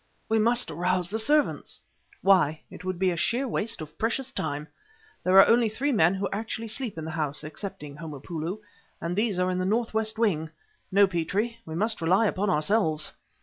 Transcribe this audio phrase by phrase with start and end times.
[0.29, 1.79] "We must arouse the servants!"
[2.23, 2.61] "Why?
[2.71, 4.67] It would be sheer waste of priceless time.
[5.23, 8.61] There are only three men who actually sleep in the house (excepting Homopoulo)
[8.99, 10.49] and these are in the northwest wing.
[10.91, 13.11] No, Petrie; we must rely upon ourselves."